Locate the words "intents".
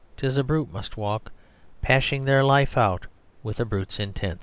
3.99-4.39